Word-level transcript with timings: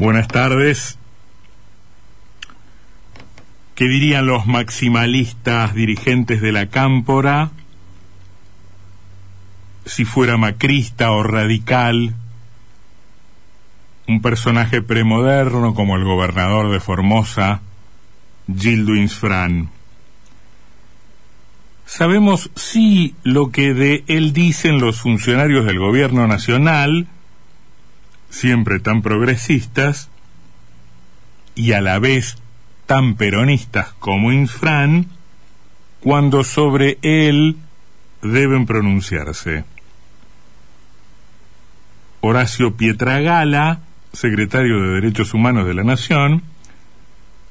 Buenas 0.00 0.28
tardes. 0.28 0.98
¿Qué 3.74 3.84
dirían 3.84 4.24
los 4.24 4.46
maximalistas 4.46 5.74
dirigentes 5.74 6.40
de 6.40 6.52
la 6.52 6.68
cámpora 6.70 7.50
si 9.84 10.06
fuera 10.06 10.38
macrista 10.38 11.10
o 11.10 11.22
radical? 11.22 12.14
Un 14.08 14.22
personaje 14.22 14.80
premoderno 14.80 15.74
como 15.74 15.96
el 15.96 16.04
gobernador 16.04 16.72
de 16.72 16.80
Formosa, 16.80 17.60
Gildo 18.58 18.94
Insfran. 18.94 19.68
Sabemos 21.84 22.50
sí 22.56 23.16
lo 23.22 23.50
que 23.50 23.74
de 23.74 24.04
él 24.06 24.32
dicen 24.32 24.80
los 24.80 25.02
funcionarios 25.02 25.66
del 25.66 25.78
gobierno 25.78 26.26
nacional, 26.26 27.06
siempre 28.30 28.80
tan 28.80 29.02
progresistas, 29.02 30.08
y 31.54 31.72
a 31.72 31.80
la 31.80 31.98
vez 31.98 32.36
tan 32.86 33.14
peronistas 33.14 33.92
como 33.98 34.32
Infran, 34.32 35.06
cuando 36.00 36.44
sobre 36.44 36.98
él 37.02 37.56
deben 38.22 38.66
pronunciarse. 38.66 39.64
Horacio 42.22 42.76
Pietragala, 42.76 43.80
secretario 44.12 44.80
de 44.80 44.94
Derechos 44.94 45.34
Humanos 45.34 45.66
de 45.66 45.74
la 45.74 45.84
Nación, 45.84 46.42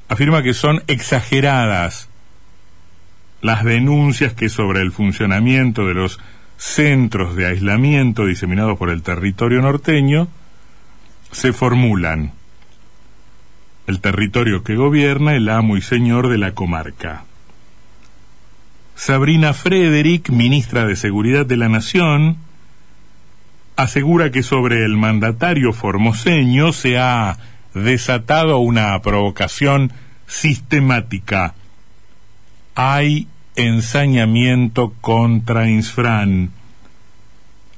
afirma 0.07 0.41
que 0.43 0.53
son 0.53 0.83
exageradas 0.87 2.09
las 3.41 3.63
denuncias 3.63 4.33
que 4.33 4.49
sobre 4.49 4.81
el 4.81 4.91
funcionamiento 4.91 5.85
de 5.85 5.93
los 5.93 6.19
centros 6.57 7.35
de 7.35 7.47
aislamiento 7.47 8.25
diseminados 8.25 8.77
por 8.77 8.89
el 8.89 9.01
territorio 9.01 9.61
norteño 9.61 10.27
se 11.31 11.53
formulan. 11.53 12.33
El 13.87 14.01
territorio 14.01 14.63
que 14.63 14.75
gobierna 14.75 15.35
el 15.35 15.49
amo 15.49 15.77
y 15.77 15.81
señor 15.81 16.29
de 16.29 16.37
la 16.37 16.53
comarca. 16.53 17.23
Sabrina 18.95 19.53
Frederick, 19.53 20.29
ministra 20.29 20.85
de 20.85 20.95
Seguridad 20.95 21.45
de 21.45 21.57
la 21.57 21.69
Nación, 21.69 22.37
asegura 23.75 24.29
que 24.29 24.43
sobre 24.43 24.85
el 24.85 24.97
mandatario 24.97 25.73
formoseño 25.73 26.73
se 26.73 26.97
ha 26.97 27.37
desatado 27.73 28.59
una 28.59 29.01
provocación 29.01 29.91
sistemática 30.27 31.55
hay 32.81 33.27
ensañamiento 33.57 34.93
contra 35.01 35.69
Insfran, 35.69 36.51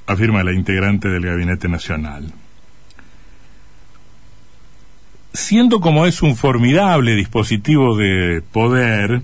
afirma 0.06 0.44
la 0.44 0.52
integrante 0.52 1.08
del 1.08 1.26
Gabinete 1.26 1.68
Nacional. 1.68 2.32
Siendo 5.34 5.80
como 5.80 6.06
es 6.06 6.22
un 6.22 6.36
formidable 6.36 7.14
dispositivo 7.14 7.96
de 7.96 8.42
poder, 8.52 9.22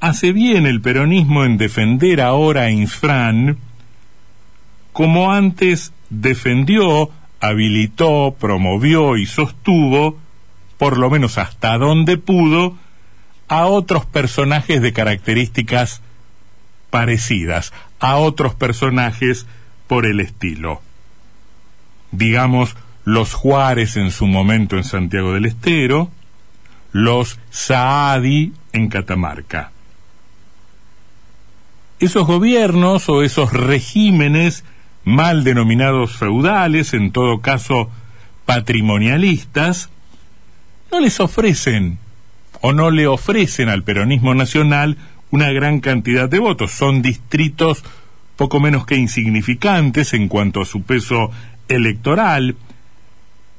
hace 0.00 0.32
bien 0.32 0.66
el 0.66 0.80
peronismo 0.80 1.44
en 1.44 1.56
defender 1.56 2.20
ahora 2.20 2.62
a 2.62 2.70
Insfran 2.70 3.58
como 4.96 5.30
antes 5.30 5.92
defendió, 6.08 7.10
habilitó, 7.38 8.34
promovió 8.40 9.18
y 9.18 9.26
sostuvo, 9.26 10.16
por 10.78 10.96
lo 10.96 11.10
menos 11.10 11.36
hasta 11.36 11.76
donde 11.76 12.16
pudo, 12.16 12.78
a 13.46 13.66
otros 13.66 14.06
personajes 14.06 14.80
de 14.80 14.94
características 14.94 16.00
parecidas, 16.88 17.74
a 18.00 18.16
otros 18.16 18.54
personajes 18.54 19.46
por 19.86 20.06
el 20.06 20.20
estilo. 20.20 20.80
Digamos, 22.10 22.74
los 23.06 23.34
Juárez 23.34 23.96
en 23.96 24.10
su 24.10 24.26
momento 24.26 24.76
en 24.76 24.82
Santiago 24.82 25.32
del 25.32 25.46
Estero, 25.46 26.10
los 26.90 27.38
Saadi 27.50 28.52
en 28.72 28.88
Catamarca. 28.88 29.70
Esos 32.00 32.26
gobiernos 32.26 33.08
o 33.08 33.22
esos 33.22 33.52
regímenes 33.52 34.64
mal 35.04 35.44
denominados 35.44 36.16
feudales, 36.16 36.94
en 36.94 37.12
todo 37.12 37.40
caso 37.40 37.90
patrimonialistas, 38.44 39.88
no 40.90 40.98
les 40.98 41.20
ofrecen 41.20 41.98
o 42.60 42.72
no 42.72 42.90
le 42.90 43.06
ofrecen 43.06 43.68
al 43.68 43.84
peronismo 43.84 44.34
nacional 44.34 44.96
una 45.30 45.52
gran 45.52 45.78
cantidad 45.78 46.28
de 46.28 46.40
votos. 46.40 46.72
Son 46.72 47.02
distritos 47.02 47.84
poco 48.34 48.58
menos 48.58 48.84
que 48.84 48.96
insignificantes 48.96 50.12
en 50.12 50.26
cuanto 50.26 50.60
a 50.60 50.66
su 50.66 50.82
peso 50.82 51.30
electoral 51.68 52.56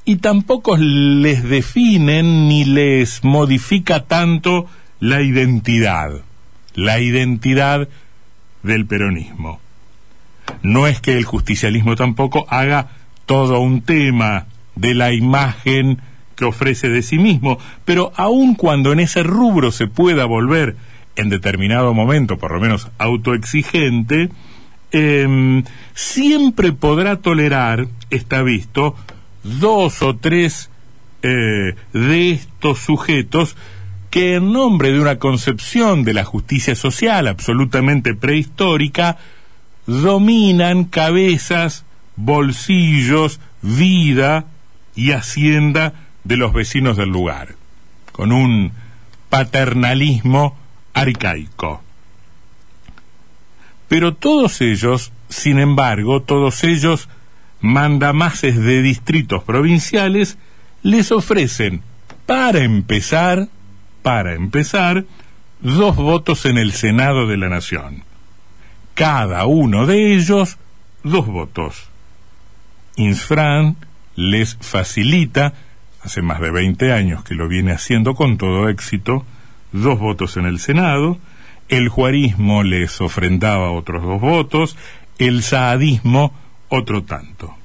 y 0.08 0.16
tampoco 0.16 0.78
les 0.78 1.44
definen 1.44 2.48
ni 2.48 2.64
les 2.64 3.26
modifica 3.26 4.06
tanto 4.06 4.66
la 5.02 5.22
identidad, 5.22 6.22
la 6.76 7.02
identidad 7.02 7.90
del 8.64 8.86
peronismo. 8.86 9.60
No 10.62 10.88
es 10.88 11.02
que 11.02 11.18
el 11.18 11.26
justicialismo 11.26 11.98
tampoco 11.98 12.46
haga 12.48 12.88
todo 13.26 13.60
un 13.60 13.82
tema 13.82 14.46
de 14.78 14.94
la 14.94 15.12
imagen 15.12 16.00
que 16.38 16.46
ofrece 16.46 16.88
de 16.88 17.02
sí 17.02 17.18
mismo, 17.18 17.60
pero 17.84 18.14
aun 18.16 18.56
cuando 18.56 18.94
en 18.94 19.02
ese 19.02 19.24
rubro 19.24 19.74
se 19.74 19.88
pueda 19.88 20.24
volver 20.24 20.78
en 21.18 21.28
determinado 21.28 21.94
momento, 21.94 22.38
por 22.38 22.54
lo 22.54 22.62
menos 22.62 22.88
autoexigente, 22.98 24.30
em, 24.94 25.66
siempre 25.94 26.72
podrá 26.72 27.18
tolerar, 27.18 27.90
está 28.10 28.42
visto, 28.42 28.96
dos 29.60 30.02
o 30.02 30.16
tres 30.16 30.70
eh, 31.24 31.76
de 31.94 32.32
estos 32.32 32.80
sujetos 32.80 33.56
que 34.10 34.36
en 34.36 34.54
nombre 34.54 34.92
de 34.92 35.00
una 35.00 35.20
concepción 35.20 36.04
de 36.04 36.14
la 36.14 36.24
justicia 36.24 36.76
social 36.76 37.28
absolutamente 37.28 38.14
prehistórica, 38.16 39.18
dominan 39.86 40.86
cabezas, 40.86 41.86
bolsillos, 42.16 43.40
vida 43.62 44.46
y 44.96 45.12
hacienda 45.12 45.94
de 46.24 46.38
los 46.38 46.54
vecinos 46.54 46.98
del 46.98 47.10
lugar, 47.10 47.56
con 48.12 48.32
un 48.32 48.72
paternalismo 49.30 50.58
arcaico. 50.94 51.82
Pero 53.88 54.14
todos 54.14 54.62
ellos, 54.62 55.12
sin 55.30 55.60
embargo, 55.60 56.22
todos 56.22 56.64
ellos, 56.64 57.08
mandamases 57.62 58.58
de 58.58 58.82
distritos 58.82 59.44
provinciales, 59.44 60.38
les 60.84 61.12
ofrecen, 61.12 61.82
para 62.26 62.60
empezar, 62.60 63.48
para 64.02 64.36
empezar, 64.36 65.06
dos 65.60 65.96
votos 65.96 66.46
en 66.46 66.58
el 66.58 66.72
Senado 66.72 67.28
de 67.28 67.38
la 67.38 67.50
Nación. 67.50 68.04
Cada 68.94 69.46
uno 69.46 69.86
de 69.86 70.16
ellos, 70.16 70.58
dos 71.04 71.28
votos. 71.28 71.90
Insfran 72.96 73.76
les 74.16 74.58
facilita 74.60 75.54
hace 76.02 76.22
más 76.22 76.40
de 76.40 76.52
20 76.52 76.94
años 76.94 77.24
que 77.24 77.36
lo 77.36 77.48
viene 77.48 77.72
haciendo 77.72 78.16
con 78.16 78.38
todo 78.38 78.70
éxito, 78.70 79.26
dos 79.72 80.00
votos 80.00 80.38
en 80.38 80.46
el 80.46 80.60
Senado, 80.60 81.18
el 81.70 81.90
juarismo 81.90 82.64
les 82.64 83.02
ofrendaba 83.02 83.72
otros 83.72 84.04
dos 84.04 84.22
votos, 84.22 84.78
el 85.18 85.44
saadismo 85.44 86.34
otro 86.70 87.04
tanto. 87.04 87.56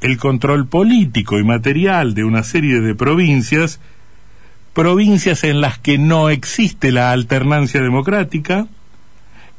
El 0.00 0.18
control 0.18 0.66
político 0.66 1.38
y 1.38 1.44
material 1.44 2.14
de 2.14 2.24
una 2.24 2.42
serie 2.42 2.80
de 2.80 2.94
provincias, 2.94 3.80
provincias 4.74 5.44
en 5.44 5.60
las 5.60 5.78
que 5.78 5.98
no 5.98 6.28
existe 6.28 6.92
la 6.92 7.12
alternancia 7.12 7.80
democrática, 7.80 8.66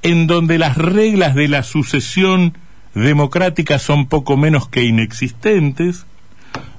en 0.03 0.27
donde 0.27 0.59
las 0.59 0.77
reglas 0.77 1.33
de 1.33 1.47
la 1.47 1.63
sucesión 1.63 2.57
democrática 2.93 3.79
son 3.79 4.05
poco 4.05 4.37
menos 4.37 4.69
que 4.69 4.83
inexistentes, 4.83 6.05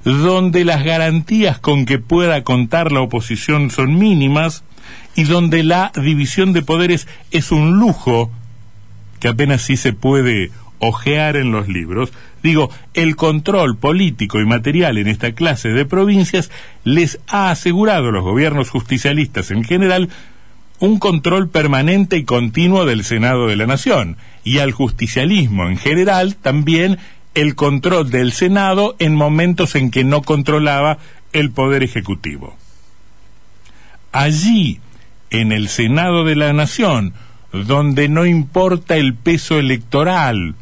donde 0.03 0.63
las 0.63 0.83
garantías 0.83 1.59
con 1.59 1.85
que 1.85 1.99
pueda 1.99 2.43
contar 2.43 2.91
la 2.91 3.01
oposición 3.01 3.69
son 3.69 3.97
mínimas 3.97 4.63
y 5.15 5.25
donde 5.25 5.63
la 5.63 5.91
división 5.95 6.53
de 6.53 6.61
poderes 6.61 7.07
es 7.31 7.51
un 7.51 7.77
lujo 7.77 8.31
que 9.19 9.27
apenas 9.27 9.63
sí 9.63 9.77
se 9.77 9.93
puede 9.93 10.51
ojear 10.79 11.35
en 11.35 11.51
los 11.51 11.67
libros, 11.67 12.11
digo, 12.43 12.69
el 12.93 13.15
control 13.15 13.77
político 13.77 14.39
y 14.39 14.45
material 14.45 14.97
en 14.97 15.07
esta 15.07 15.31
clase 15.31 15.69
de 15.69 15.85
provincias 15.85 16.51
les 16.83 17.19
ha 17.27 17.49
asegurado 17.49 18.09
a 18.09 18.11
los 18.11 18.23
gobiernos 18.23 18.69
justicialistas 18.69 19.51
en 19.51 19.63
general 19.63 20.09
un 20.79 20.99
control 20.99 21.49
permanente 21.49 22.17
y 22.17 22.23
continuo 22.23 22.85
del 22.85 23.03
Senado 23.03 23.47
de 23.47 23.55
la 23.55 23.65
Nación 23.65 24.17
y 24.43 24.59
al 24.59 24.71
justicialismo 24.71 25.67
en 25.67 25.77
general 25.77 26.35
también 26.35 26.99
el 27.33 27.55
control 27.55 28.09
del 28.09 28.31
Senado 28.31 28.95
en 28.99 29.15
momentos 29.15 29.75
en 29.75 29.91
que 29.91 30.03
no 30.03 30.21
controlaba 30.21 30.97
el 31.33 31.51
Poder 31.51 31.83
Ejecutivo. 31.83 32.55
Allí, 34.11 34.79
en 35.29 35.51
el 35.51 35.67
Senado 35.67 36.23
de 36.23 36.35
la 36.35 36.53
Nación, 36.53 37.13
donde 37.51 38.09
no 38.09 38.25
importa 38.25 38.97
el 38.97 39.13
peso 39.13 39.59
electoral, 39.59 40.55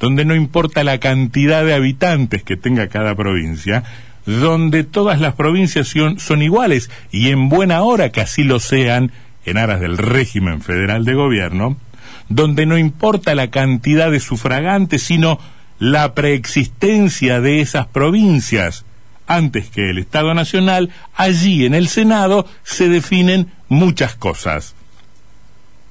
donde 0.00 0.24
no 0.24 0.34
importa 0.34 0.84
la 0.84 0.98
cantidad 0.98 1.64
de 1.64 1.74
habitantes 1.74 2.42
que 2.42 2.56
tenga 2.56 2.88
cada 2.88 3.14
provincia, 3.14 3.84
donde 4.26 4.84
todas 4.84 5.20
las 5.20 5.34
provincias 5.34 5.94
son, 6.18 6.42
iguales 6.42 6.90
y 7.10 7.28
en 7.30 7.48
buena 7.48 7.82
hora 7.82 8.10
que 8.10 8.20
así 8.20 8.42
lo 8.42 8.60
sean 8.60 9.12
en 9.44 9.56
aras 9.56 9.80
del 9.80 9.96
régimen 9.96 10.60
federal 10.60 11.04
de 11.04 11.14
gobierno, 11.14 11.76
donde 12.28 12.66
no 12.66 12.76
importa 12.76 13.34
la 13.34 13.50
cantidad 13.50 14.10
de 14.10 14.18
sufragantes, 14.18 15.04
sino 15.04 15.38
la 15.78 16.14
preexistencia 16.14 17.40
de 17.40 17.60
esas 17.60 17.86
provincias 17.86 18.84
antes 19.28 19.68
que 19.68 19.90
el 19.90 19.98
Estado 19.98 20.34
Nacional, 20.34 20.90
allí 21.14 21.64
en 21.64 21.74
el 21.74 21.88
Senado 21.88 22.46
se 22.62 22.88
definen 22.88 23.52
muchas 23.68 24.14
cosas. 24.14 24.74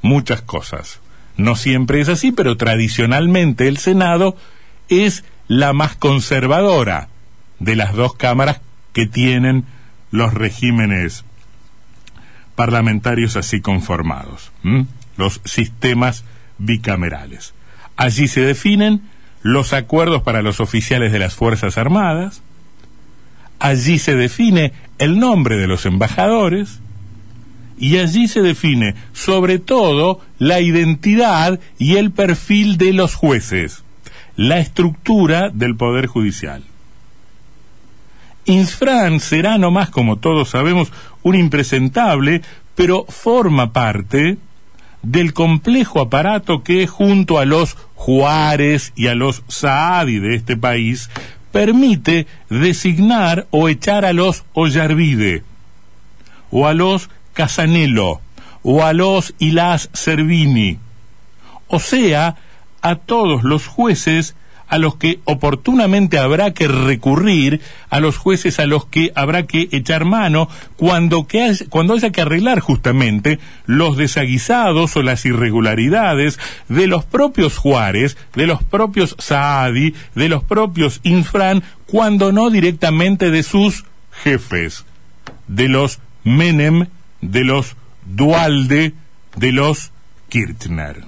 Muchas 0.02 0.42
cosas. 0.42 1.00
No 1.38 1.56
siempre 1.56 2.02
es 2.02 2.10
así, 2.10 2.32
pero 2.32 2.58
tradicionalmente 2.58 3.68
el 3.68 3.78
Senado 3.78 4.38
es 4.90 5.24
la 5.48 5.74
más 5.74 5.96
conservadora 5.96 7.10
de 7.60 7.76
las 7.76 7.94
dos 7.94 8.16
cámaras 8.16 8.62
que 8.94 9.06
tienen 9.06 9.66
los 10.12 10.34
regímenes 10.34 11.26
parlamentarios 12.56 13.36
así 13.36 13.60
conformados, 13.62 14.52
los 15.18 15.42
sistemas 15.44 16.24
bicamerales. 16.58 17.54
Allí 17.98 18.28
se 18.28 18.42
definen 18.42 19.02
los 19.42 19.74
acuerdos 19.74 20.24
para 20.24 20.42
los 20.42 20.60
oficiales 20.60 21.12
de 21.12 21.20
las 21.20 21.36
Fuerzas 21.36 21.78
Armadas, 21.78 22.42
allí 23.60 24.00
se 24.00 24.16
define 24.16 24.74
el 24.98 25.20
nombre 25.20 25.58
de 25.58 25.68
los 25.68 25.86
embajadores, 25.86 26.80
y 27.78 27.98
allí 27.98 28.28
se 28.28 28.42
define 28.42 28.96
sobre 29.14 29.60
todo 29.60 30.22
la 30.40 30.62
identidad 30.62 31.60
y 31.78 31.98
el 31.98 32.12
perfil 32.12 32.78
de 32.78 32.94
los 32.94 33.16
jueces, 33.16 33.84
la 34.36 34.60
estructura 34.60 35.50
del 35.50 35.76
Poder 35.76 36.08
Judicial. 36.08 36.64
Insfran 38.46 39.20
será 39.20 39.58
nomás, 39.58 39.90
como 39.90 40.18
todos 40.18 40.50
sabemos, 40.50 40.92
un 41.24 41.36
impresentable, 41.36 42.42
pero 42.76 43.06
forma 43.10 43.74
parte 43.74 44.38
del 45.02 45.34
complejo 45.34 46.00
aparato 46.02 46.64
que, 46.64 46.88
junto 46.88 47.40
a 47.40 47.46
los 47.46 47.76
Juárez 47.96 48.94
y 48.96 49.08
a 49.08 49.16
los 49.16 49.44
Saadi 49.48 50.20
de 50.20 50.36
este 50.36 50.58
país, 50.58 51.10
permite 51.52 52.28
designar 52.50 53.48
o 53.50 53.70
echar 53.70 54.06
a 54.06 54.14
los 54.14 54.44
Ollarvide, 54.54 55.44
o 56.52 56.68
a 56.68 56.74
los 56.74 57.10
Casanelo, 57.36 58.22
o 58.64 58.84
a 58.84 58.94
los 58.94 59.36
y 59.38 59.52
las 59.52 59.90
Servini, 59.94 60.80
o 61.68 61.80
sea, 61.80 62.38
a 62.82 62.96
todos 62.96 63.44
los 63.44 63.68
jueces 63.68 64.36
a 64.68 64.78
los 64.78 64.96
que 64.96 65.20
oportunamente 65.26 66.18
habrá 66.18 66.54
que 66.54 66.68
recurrir, 66.68 67.62
a 67.90 68.00
los 68.00 68.18
jueces 68.18 68.60
a 68.60 68.66
los 68.66 68.86
que 68.86 69.12
habrá 69.16 69.44
que 69.44 69.70
echar 69.72 70.06
mano 70.06 70.50
cuando, 70.76 71.28
que 71.28 71.44
haya, 71.44 71.66
cuando 71.70 71.94
haya 71.94 72.12
que 72.12 72.22
arreglar 72.22 72.60
justamente 72.60 73.40
los 73.66 73.96
desaguisados 73.98 74.96
o 74.96 75.04
las 75.04 75.26
irregularidades 75.26 76.40
de 76.68 76.88
los 76.88 77.06
propios 77.06 77.58
Juárez, 77.58 78.18
de 78.34 78.48
los 78.48 78.64
propios 78.64 79.16
Saadi, 79.20 79.94
de 80.16 80.30
los 80.30 80.44
propios 80.44 81.00
Infran, 81.04 81.64
cuando 81.86 82.32
no 82.32 82.50
directamente 82.50 83.30
de 83.30 83.44
sus 83.44 83.86
jefes, 84.24 84.86
de 85.48 85.70
los 85.70 86.00
Menem, 86.24 86.88
de 87.32 87.44
los 87.44 87.76
Dualde, 88.06 88.94
de 89.36 89.52
los 89.52 89.92
Kirchner. 90.30 91.04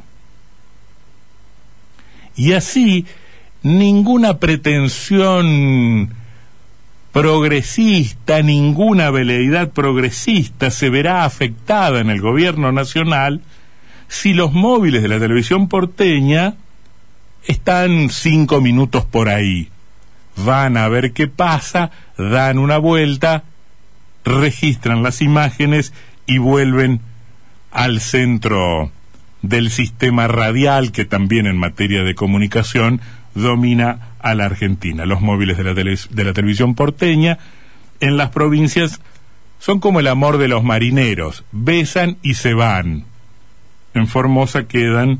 Y 2.35 2.53
así 2.53 3.05
ninguna 3.63 4.37
pretensión 4.37 6.13
progresista, 7.11 8.41
ninguna 8.43 9.09
veleidad 9.09 9.71
progresista 9.71 10.69
se 10.69 10.89
verá 10.89 11.25
afectada 11.25 11.99
en 11.99 12.09
el 12.09 12.21
gobierno 12.21 12.71
nacional 12.71 13.41
si 14.07 14.33
los 14.33 14.53
móviles 14.53 15.01
de 15.01 15.07
la 15.07 15.19
televisión 15.19 15.67
porteña 15.67 16.55
están 17.45 18.09
cinco 18.09 18.61
minutos 18.61 19.05
por 19.05 19.29
ahí. 19.29 19.69
Van 20.35 20.77
a 20.77 20.87
ver 20.87 21.13
qué 21.13 21.27
pasa, 21.27 21.89
dan 22.17 22.59
una 22.59 22.77
vuelta, 22.77 23.43
registran 24.23 25.01
las 25.01 25.21
imágenes 25.21 25.93
y 26.27 26.37
vuelven 26.37 27.01
al 27.71 27.99
centro 27.99 28.91
del 29.41 29.71
sistema 29.71 30.27
radial 30.27 30.91
que 30.91 31.05
también 31.05 31.47
en 31.47 31.57
materia 31.57 32.03
de 32.03 32.15
comunicación 32.15 33.01
domina 33.33 34.09
a 34.19 34.35
la 34.35 34.45
Argentina. 34.45 35.05
Los 35.05 35.21
móviles 35.21 35.57
de 35.57 35.63
la, 35.63 35.73
de 35.73 36.23
la 36.23 36.33
televisión 36.33 36.75
porteña 36.75 37.39
en 37.99 38.17
las 38.17 38.29
provincias 38.29 38.99
son 39.59 39.79
como 39.79 39.99
el 39.99 40.07
amor 40.07 40.37
de 40.37 40.47
los 40.47 40.63
marineros, 40.63 41.45
besan 41.51 42.17
y 42.21 42.35
se 42.35 42.53
van. 42.53 43.05
En 43.93 44.07
Formosa 44.07 44.67
quedan 44.67 45.19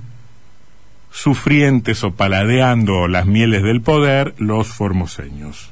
sufrientes 1.12 2.04
o 2.04 2.12
paladeando 2.12 3.08
las 3.08 3.26
mieles 3.26 3.64
del 3.64 3.82
poder 3.82 4.36
los 4.38 4.68
formoseños. 4.68 5.72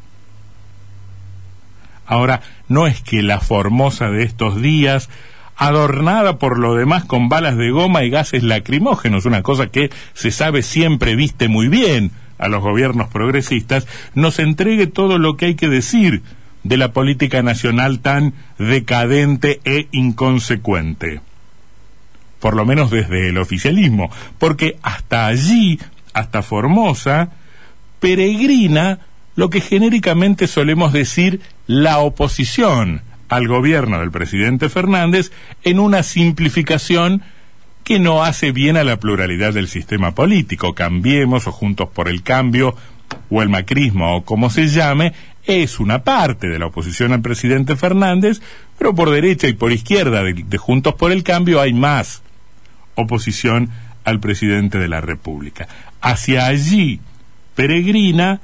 Ahora, 2.06 2.42
no 2.68 2.88
es 2.88 3.02
que 3.02 3.24
la 3.24 3.40
Formosa 3.40 4.10
de 4.10 4.24
estos 4.24 4.62
días, 4.62 5.10
adornada 5.56 6.38
por 6.38 6.60
lo 6.60 6.76
demás 6.76 7.06
con 7.06 7.30
balas 7.30 7.58
de 7.58 7.72
goma 7.72 8.04
y 8.04 8.10
gases 8.10 8.44
lacrimógenos, 8.44 9.26
una 9.26 9.42
cosa 9.42 9.68
que 9.68 9.90
se 10.14 10.32
sabe 10.32 10.62
siempre 10.62 11.16
viste 11.16 11.48
muy 11.48 11.68
bien, 11.68 12.12
a 12.38 12.48
los 12.48 12.62
gobiernos 12.62 13.08
progresistas, 13.08 13.88
nos 14.14 14.40
entregue 14.40 14.88
todo 14.88 15.18
lo 15.18 15.38
que 15.38 15.46
hay 15.46 15.56
que 15.56 15.70
decir 15.70 16.22
de 16.64 16.78
la 16.78 16.92
política 16.92 17.44
nacional 17.44 18.00
tan 18.00 18.34
decadente 18.58 19.62
e 19.66 19.88
inconsecuente. 19.92 21.22
Por 22.40 22.56
lo 22.56 22.66
menos 22.66 22.92
desde 22.92 23.30
el 23.30 23.38
oficialismo, 23.38 24.12
porque 24.38 24.78
hasta 24.82 25.28
allí, 25.28 25.80
hasta 26.14 26.42
Formosa, 26.42 27.30
peregrina 28.00 29.00
lo 29.36 29.50
que 29.50 29.62
genéricamente 29.62 30.48
solemos 30.48 30.92
decir 30.92 31.42
la 31.68 32.00
oposición 32.00 33.02
al 33.30 33.48
gobierno 33.48 34.00
del 34.00 34.12
presidente 34.12 34.70
Fernández 34.70 35.32
en 35.64 35.80
una 35.80 36.04
simplificación 36.04 37.24
que 37.84 38.00
no 38.00 38.24
hace 38.24 38.52
bien 38.52 38.78
a 38.78 38.84
la 38.84 39.00
pluralidad 39.00 39.54
del 39.54 39.68
sistema 39.68 40.16
político. 40.16 40.74
Cambiemos 40.74 41.48
o 41.48 41.52
Juntos 41.52 41.90
por 41.94 42.08
el 42.08 42.24
Cambio 42.24 42.76
o 43.30 43.42
el 43.42 43.50
macrismo 43.50 44.18
o 44.18 44.26
como 44.26 44.50
se 44.50 44.68
llame, 44.68 45.14
es 45.44 45.80
una 45.80 46.04
parte 46.04 46.48
de 46.48 46.58
la 46.58 46.68
oposición 46.68 47.14
al 47.14 47.22
presidente 47.22 47.76
Fernández, 47.76 48.42
pero 48.78 48.96
por 48.96 49.12
derecha 49.12 49.48
y 49.48 49.54
por 49.54 49.72
izquierda 49.72 50.24
de, 50.24 50.34
de, 50.34 50.58
Juntos 50.58 50.96
por 50.96 51.12
el 51.12 51.24
Cambio 51.24 51.62
hay 51.62 51.74
más 51.74 52.24
oposición 52.96 53.70
al 54.04 54.20
presidente 54.20 54.80
de 54.80 54.88
la 54.88 55.02
República. 55.02 55.68
Hacia 56.02 56.48
allí 56.48 57.00
peregrina 57.56 58.42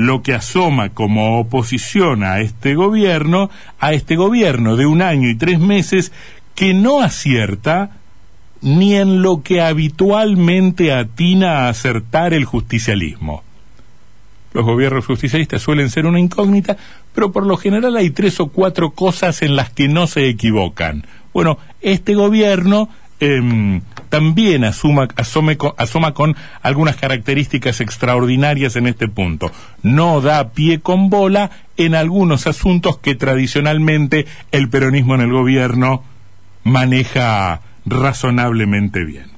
lo 0.00 0.22
que 0.22 0.32
asoma 0.32 0.88
como 0.88 1.38
oposición 1.38 2.24
a 2.24 2.40
este 2.40 2.74
gobierno, 2.74 3.50
a 3.78 3.92
este 3.92 4.16
gobierno 4.16 4.76
de 4.76 4.86
un 4.86 5.02
año 5.02 5.28
y 5.28 5.36
tres 5.36 5.58
meses 5.58 6.10
que 6.54 6.72
no 6.72 7.02
acierta 7.02 7.98
ni 8.62 8.94
en 8.94 9.20
lo 9.20 9.42
que 9.42 9.60
habitualmente 9.60 10.94
atina 10.94 11.66
a 11.66 11.68
acertar 11.68 12.32
el 12.32 12.46
justicialismo. 12.46 13.42
Los 14.54 14.64
gobiernos 14.64 15.04
justicialistas 15.04 15.60
suelen 15.60 15.90
ser 15.90 16.06
una 16.06 16.18
incógnita, 16.18 16.78
pero 17.14 17.30
por 17.30 17.46
lo 17.46 17.58
general 17.58 17.94
hay 17.96 18.08
tres 18.08 18.40
o 18.40 18.48
cuatro 18.48 18.92
cosas 18.92 19.42
en 19.42 19.54
las 19.54 19.68
que 19.68 19.86
no 19.86 20.06
se 20.06 20.30
equivocan. 20.30 21.04
Bueno, 21.34 21.58
este 21.82 22.14
gobierno 22.14 22.88
em, 23.20 23.82
también 24.10 24.64
asuma, 24.64 25.08
asoma 25.16 26.12
con 26.12 26.36
algunas 26.60 26.96
características 26.96 27.80
extraordinarias 27.80 28.76
en 28.76 28.86
este 28.88 29.08
punto. 29.08 29.50
No 29.82 30.20
da 30.20 30.50
pie 30.50 30.80
con 30.80 31.08
bola 31.08 31.50
en 31.76 31.94
algunos 31.94 32.46
asuntos 32.46 32.98
que 32.98 33.14
tradicionalmente 33.14 34.26
el 34.52 34.68
peronismo 34.68 35.14
en 35.14 35.22
el 35.22 35.32
gobierno 35.32 36.02
maneja 36.64 37.62
razonablemente 37.86 39.04
bien. 39.04 39.30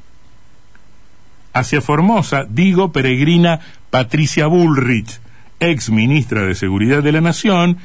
Hacia 1.53 1.83
Formosa, 1.83 2.45
digo, 2.49 2.93
peregrina 2.93 3.61
Patricia 3.91 4.47
Bullrich, 4.47 5.21
ex 5.61 5.91
ministra 5.91 6.43
de 6.43 6.55
Seguridad 6.55 7.03
de 7.03 7.13
la 7.13 7.21
Nación, 7.21 7.77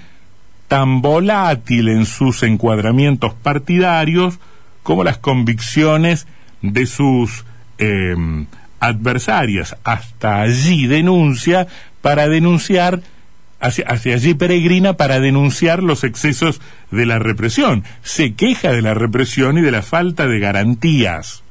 tan 0.70 1.02
volátil 1.02 1.90
en 1.90 2.06
sus 2.06 2.44
encuadramientos 2.44 3.34
partidarios 3.34 4.40
como 4.84 5.04
las 5.04 5.18
convicciones 5.18 6.28
de 6.62 6.86
sus 6.86 7.46
em, 7.78 8.48
adversarias. 8.80 9.76
Hasta 9.84 10.42
allí 10.42 10.88
denuncia 10.88 11.68
para 12.02 12.28
denunciar 12.28 13.02
hacia, 13.60 13.86
allí 13.88 14.34
peregrina 14.34 14.94
para 14.94 15.20
denunciar 15.20 15.82
los 15.82 16.04
excesos 16.04 16.62
de 16.92 17.06
la 17.06 17.20
represión. 17.20 17.84
Se 18.04 18.34
queja 18.34 18.72
de 18.72 18.82
la 18.82 18.94
represión 18.94 19.58
y 19.58 19.62
de 19.62 19.72
la 19.72 19.82
falta 19.82 20.28
de 20.28 20.40
garantías. 20.40 21.44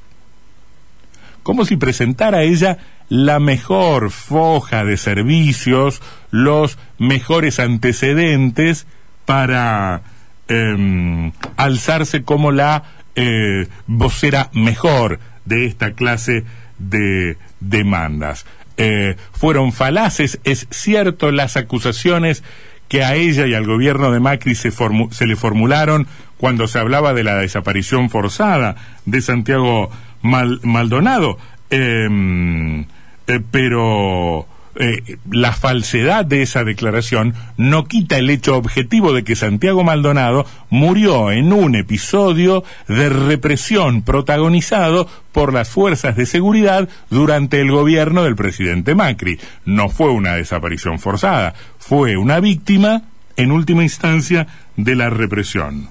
Como 1.43 1.65
si 1.65 1.77
presentara 1.77 2.43
ella 2.43 2.79
la 3.09 3.39
mejor 3.39 4.11
foja 4.11 4.85
de 4.85 4.97
servicios, 4.97 6.03
los 6.31 6.79
mejores 6.99 7.61
antecedentes 7.61 8.87
para 9.25 10.03
em, 10.49 11.33
alzarse 11.57 12.25
como 12.25 12.51
la 12.51 12.85
eh, 13.17 13.67
vocera 13.87 14.51
mejor 14.53 15.19
de 15.45 15.67
esta 15.67 15.93
clase 15.93 16.45
de 16.79 17.37
demandas. 17.61 18.47
Eh, 18.77 19.17
fueron 19.33 19.73
falaces, 19.73 20.39
es 20.45 20.67
cierto, 20.71 21.33
las 21.33 21.57
acusaciones 21.57 22.45
que 22.89 23.03
a 23.03 23.15
ella 23.15 23.47
y 23.47 23.55
al 23.55 23.67
gobierno 23.67 24.13
de 24.13 24.21
Macri 24.21 24.55
se, 24.55 24.71
se 24.71 25.27
le 25.27 25.37
formularon 25.37 26.07
cuando 26.37 26.69
se 26.69 26.79
hablaba 26.79 27.15
de 27.15 27.25
la 27.25 27.37
desaparición 27.37 28.11
forzada 28.11 28.77
de 29.07 29.23
Santiago 29.23 29.91
Maldonado. 30.23 31.39
Em, 31.71 32.83
eh, 33.27 33.41
pero 33.51 34.47
eh, 34.79 35.17
la 35.31 35.53
falsedad 35.53 36.27
de 36.27 36.43
esa 36.43 36.63
declaración 36.63 37.35
no 37.57 37.87
quita 37.87 38.19
el 38.19 38.29
hecho 38.29 38.57
objetivo 38.57 39.15
de 39.15 39.25
que 39.25 39.35
Santiago 39.35 39.85
Maldonado 39.85 40.45
murió 40.69 41.31
en 41.33 41.53
un 41.53 41.75
episodio 41.75 42.63
de 42.87 43.09
represión 43.09 44.03
protagonizado 44.03 45.09
por 45.33 45.55
las 45.55 45.71
fuerzas 45.71 46.15
de 46.17 46.27
seguridad 46.27 46.91
durante 47.09 47.61
el 47.61 47.71
gobierno 47.71 48.25
del 48.25 48.37
presidente 48.37 48.95
Macri. 48.95 49.41
No 49.65 49.89
fue 49.89 50.11
una 50.11 50.35
desaparición 50.35 50.99
forzada, 50.99 51.55
fue 51.79 52.19
una 52.19 52.41
víctima, 52.41 53.03
en 53.37 53.53
última 53.53 53.83
instancia, 53.83 54.47
de 54.77 54.95
la 54.95 55.09
represión. 55.09 55.89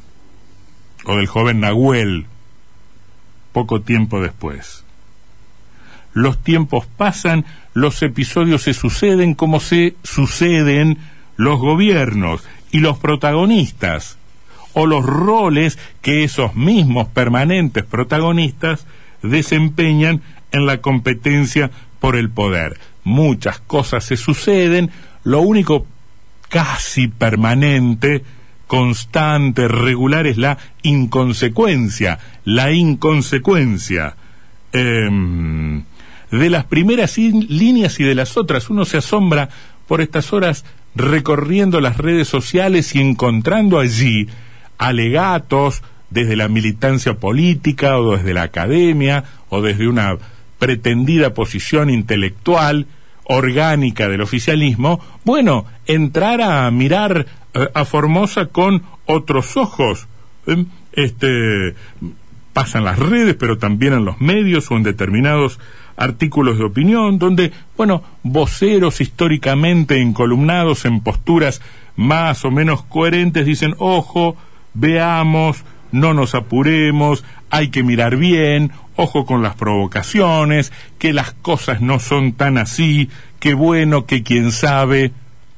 O 1.05 1.15
del 1.17 1.27
joven 1.27 1.59
Nahuel, 1.59 2.27
poco 3.51 3.81
tiempo 3.81 4.21
después 4.21 4.84
los 6.15 6.41
tiempos 6.41 6.87
pasan, 6.97 7.45
los 7.73 8.01
episodios 8.01 8.63
se 8.63 8.73
suceden 8.73 9.35
como 9.35 9.59
se 9.59 9.95
suceden 10.01 10.97
los 11.35 11.59
gobiernos 11.59 12.41
y 12.71 12.79
los 12.79 12.97
protagonistas, 12.97 14.17
o 14.71 14.87
los 14.87 15.05
roles 15.05 15.77
que 16.01 16.23
esos 16.23 16.55
mismos 16.55 17.09
permanentes 17.09 17.83
protagonistas 17.83 18.87
desempeñan 19.21 20.21
en 20.53 20.65
la 20.65 20.79
competencia 20.79 21.69
por 21.99 22.15
el 22.15 22.29
poder. 22.29 22.79
Muchas 23.03 23.59
cosas 23.59 24.05
se 24.05 24.15
suceden, 24.15 24.91
lo 25.25 25.41
único 25.41 25.85
casi 26.47 27.09
permanente, 27.09 28.23
constante, 28.67 29.67
regular 29.67 30.27
es 30.27 30.37
la 30.37 30.57
inconsecuencia, 30.81 32.19
la 32.45 32.71
inconsecuencia. 32.71 34.15
Em, 34.71 35.83
de 36.39 36.49
las 36.49 36.65
primeras 36.65 37.17
líneas 37.17 37.99
y 37.99 38.03
de 38.03 38.15
las 38.15 38.37
otras. 38.37 38.69
Uno 38.69 38.85
se 38.85 38.97
asombra 38.97 39.49
por 39.87 40.01
estas 40.01 40.33
horas 40.33 40.65
recorriendo 40.95 41.81
las 41.81 41.97
redes 41.97 42.27
sociales 42.27 42.95
y 42.95 43.01
encontrando 43.01 43.79
allí 43.79 44.27
alegatos 44.77 45.83
desde 46.09 46.35
la 46.35 46.47
militancia 46.47 47.15
política 47.15 47.97
o 47.99 48.15
desde 48.15 48.33
la 48.33 48.43
academia 48.43 49.25
o 49.49 49.61
desde 49.61 49.87
una 49.87 50.17
pretendida 50.59 51.33
posición 51.33 51.89
intelectual 51.89 52.87
orgánica 53.25 54.07
del 54.07 54.21
oficialismo, 54.21 55.03
bueno, 55.23 55.65
entrar 55.87 56.41
a 56.41 56.69
mirar 56.71 57.25
eh, 57.53 57.69
a 57.73 57.85
Formosa 57.85 58.47
con 58.47 58.83
otros 59.05 59.57
ojos. 59.57 60.07
¿eh? 60.47 60.65
Este 60.93 61.75
pasan 62.53 62.85
las 62.85 62.99
redes, 62.99 63.35
pero 63.35 63.57
también 63.57 63.93
en 63.93 64.05
los 64.05 64.21
medios 64.21 64.71
o 64.71 64.77
en 64.77 64.83
determinados 64.83 65.59
artículos 65.97 66.57
de 66.57 66.65
opinión, 66.65 67.19
donde, 67.19 67.51
bueno, 67.77 68.03
voceros 68.23 69.01
históricamente 69.01 70.01
encolumnados 70.01 70.85
en 70.85 71.01
posturas 71.01 71.61
más 71.95 72.43
o 72.43 72.51
menos 72.51 72.83
coherentes 72.83 73.45
dicen, 73.45 73.75
ojo, 73.77 74.35
veamos, 74.73 75.63
no 75.91 76.13
nos 76.13 76.35
apuremos, 76.35 77.23
hay 77.49 77.69
que 77.69 77.83
mirar 77.83 78.17
bien, 78.17 78.71
ojo 78.95 79.25
con 79.25 79.41
las 79.41 79.55
provocaciones, 79.55 80.73
que 80.97 81.13
las 81.13 81.33
cosas 81.33 81.81
no 81.81 81.99
son 81.99 82.33
tan 82.33 82.57
así, 82.57 83.09
que 83.39 83.53
bueno, 83.53 84.05
que 84.05 84.23
quién 84.23 84.51
sabe, 84.51 85.11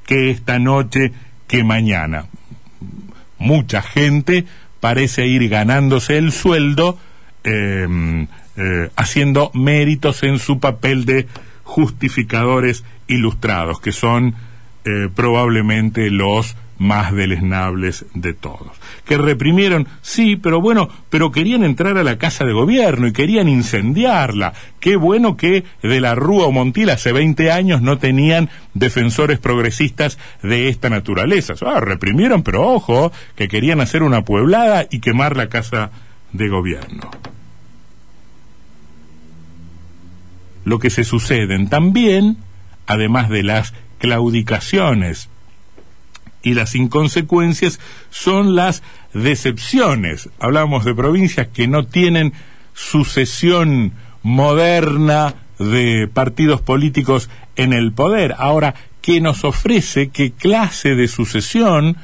que 0.06 0.30
esta 0.30 0.60
noche, 0.60 1.12
que 1.48 1.64
mañana. 1.64 2.28
Mucha 3.40 3.82
gente 3.82 4.46
parece 4.80 5.28
ir 5.28 5.50
ganándose 5.50 6.18
el 6.18 6.32
sueldo 6.32 6.98
eh, 7.44 8.28
eh, 8.58 8.90
haciendo 8.96 9.52
méritos 9.54 10.24
en 10.24 10.40
su 10.40 10.60
papel 10.60 11.06
de 11.06 11.28
justificadores 11.64 12.84
ilustrados, 13.08 13.80
que 13.80 13.92
son 13.92 14.36
eh, 14.86 15.10
probablemente 15.14 16.10
los 16.10 16.56
más 16.78 17.14
deleznables 17.14 18.06
de 18.14 18.34
todos. 18.34 18.72
Que 19.06 19.18
reprimieron, 19.18 19.88
sí, 20.02 20.36
pero 20.36 20.62
bueno, 20.62 20.90
pero 21.10 21.32
querían 21.32 21.64
entrar 21.64 21.98
a 21.98 22.04
la 22.04 22.18
casa 22.18 22.46
de 22.46 22.54
gobierno 22.54 23.08
y 23.08 23.14
querían 23.14 23.48
incendiarla. 23.48 24.54
Qué 24.80 24.96
bueno 24.96 25.38
que 25.38 25.64
de 25.82 26.02
la 26.02 26.16
Rúa 26.16 26.46
o 26.46 26.52
Montil 26.52 26.90
hace 26.90 27.12
20 27.12 27.52
años 27.52 27.82
no 27.82 27.98
tenían 27.98 28.50
defensores 28.74 29.40
progresistas 29.40 30.18
de 30.44 30.70
esta 30.70 30.90
naturaleza. 30.90 31.56
Ah, 31.66 31.80
reprimieron, 31.80 32.44
pero 32.44 32.68
ojo, 32.68 33.12
que 33.36 33.48
querían 33.48 33.82
hacer 33.82 34.04
una 34.04 34.24
pueblada 34.24 34.88
y 34.90 35.00
quemar 35.00 35.36
la 35.36 35.50
casa 35.50 35.92
de 36.32 36.48
gobierno. 36.48 37.10
Lo 40.68 40.80
que 40.80 40.90
se 40.90 41.06
suceden. 41.06 41.70
También, 41.70 42.36
además 42.88 43.30
de 43.30 43.42
las 43.42 43.74
claudicaciones 44.00 45.30
y 46.44 46.56
las 46.56 46.76
inconsecuencias, 46.76 47.80
son 48.10 48.54
las 48.58 48.84
decepciones. 49.14 50.30
Hablamos 50.40 50.84
de 50.84 50.94
provincias 50.94 51.48
que 51.48 51.70
no 51.70 51.86
tienen 51.86 52.34
sucesión 52.74 53.94
moderna 54.24 55.36
de 55.58 56.10
partidos 56.14 56.60
políticos 56.60 57.30
en 57.56 57.72
el 57.72 57.94
poder. 57.94 58.36
Ahora, 58.38 58.76
¿qué 59.02 59.22
nos 59.22 59.46
ofrece? 59.46 60.10
¿Qué 60.10 60.34
clase 60.34 60.96
de 60.96 61.08
sucesión 61.08 61.96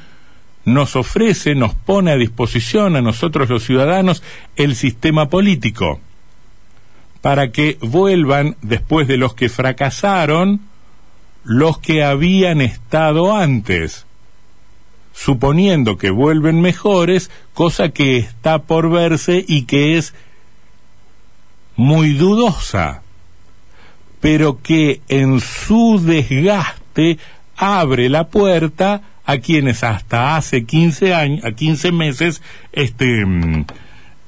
nos 0.64 0.96
ofrece, 0.96 1.54
nos 1.54 1.74
pone 1.74 2.12
a 2.12 2.16
disposición 2.16 2.96
a 2.96 3.02
nosotros 3.02 3.50
los 3.50 3.62
ciudadanos 3.62 4.22
el 4.56 4.74
sistema 4.74 5.28
político? 5.28 6.00
Para 7.24 7.52
que 7.52 7.78
vuelvan 7.80 8.58
después 8.60 9.08
de 9.08 9.16
los 9.16 9.32
que 9.32 9.48
fracasaron 9.48 10.60
los 11.42 11.78
que 11.78 12.04
habían 12.04 12.60
estado 12.60 13.34
antes, 13.34 14.04
suponiendo 15.14 15.96
que 15.96 16.10
vuelven 16.10 16.60
mejores, 16.60 17.30
cosa 17.54 17.88
que 17.88 18.18
está 18.18 18.64
por 18.64 18.90
verse 18.90 19.42
y 19.48 19.62
que 19.62 19.96
es 19.96 20.12
muy 21.76 22.12
dudosa, 22.12 23.00
pero 24.20 24.60
que 24.60 25.00
en 25.08 25.40
su 25.40 26.02
desgaste 26.04 27.16
abre 27.56 28.10
la 28.10 28.28
puerta 28.28 29.00
a 29.24 29.38
quienes 29.38 29.82
hasta 29.82 30.36
hace 30.36 30.66
15 30.66 31.14
años, 31.14 31.44
a 31.46 31.52
15 31.52 31.90
meses, 31.90 32.42
este, 32.72 33.24
mm, 33.24 33.64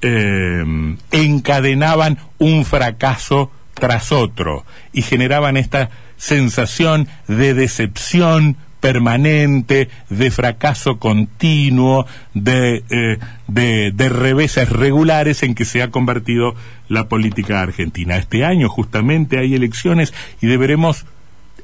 eh, 0.09 0.65
encadenaban 1.11 2.19
un 2.39 2.65
fracaso 2.65 3.51
tras 3.75 4.13
otro 4.13 4.65
y 4.93 5.03
generaban 5.03 5.57
esta 5.57 5.91
sensación 6.17 7.09
de 7.27 7.55
decepción 7.55 8.57
permanente, 8.79 9.89
de 10.11 10.31
fracaso 10.31 11.01
continuo, 11.01 12.07
de, 12.35 12.85
eh, 12.89 13.19
de, 13.49 13.91
de, 13.91 14.09
reveses 14.09 14.69
regulares 14.69 15.43
en 15.43 15.57
que 15.57 15.65
se 15.65 15.83
ha 15.83 15.91
convertido 15.91 16.55
la 16.89 17.09
política 17.09 17.63
argentina. 17.63 18.17
Este 18.17 18.45
año 18.45 18.69
justamente 18.69 19.41
hay 19.41 19.57
elecciones 19.57 20.15
y 20.41 20.47
deberemos 20.47 21.05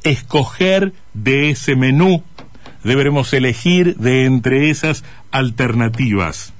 escoger 0.03 0.95
de 1.15 1.51
ese 1.51 1.77
menú, 1.77 2.25
deberemos 2.83 3.33
elegir 3.35 3.97
de 3.99 4.25
entre 4.25 4.71
esas 4.71 5.05
alternativas 5.31 6.51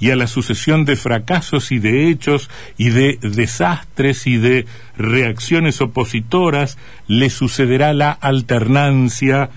y 0.00 0.10
a 0.10 0.16
la 0.16 0.26
sucesión 0.26 0.84
de 0.84 0.96
fracasos 0.96 1.72
y 1.72 1.78
de 1.78 2.08
hechos 2.08 2.50
y 2.76 2.90
de 2.90 3.18
desastres 3.20 4.26
y 4.26 4.36
de 4.36 4.66
reacciones 4.96 5.80
opositoras 5.80 6.78
le 7.06 7.30
sucederá 7.30 7.92
la 7.92 8.12
alternancia 8.12 9.50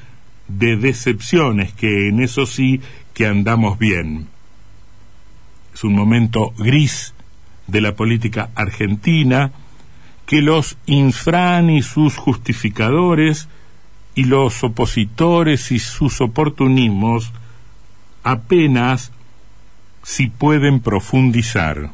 de 0.48 0.78
decepciones, 0.78 1.74
que 1.74 2.10
en 2.10 2.22
eso 2.22 2.46
sí 2.46 2.82
que 3.14 3.28
andamos 3.28 3.78
bien. 3.78 4.28
Es 5.74 5.84
un 5.84 5.94
momento 5.94 6.54
gris 6.58 7.14
de 7.68 7.82
la 7.82 7.96
política 7.96 8.50
argentina 8.56 9.52
que 10.26 10.42
los 10.42 10.78
infran 10.86 11.70
y 11.70 11.82
sus 11.82 12.18
justificadores 12.18 13.48
y 14.16 14.26
los 14.26 14.64
opositores 14.64 15.72
y 15.72 15.80
sus 15.80 16.20
oportunismos 16.20 17.32
apenas 18.24 19.12
si 20.04 20.28
pueden 20.28 20.80
profundizar 20.80 21.92